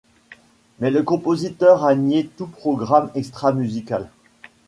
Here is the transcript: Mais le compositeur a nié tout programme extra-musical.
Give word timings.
Mais 0.79 0.89
le 0.89 1.03
compositeur 1.03 1.85
a 1.85 1.93
nié 1.93 2.25
tout 2.35 2.47
programme 2.47 3.11
extra-musical. 3.13 4.09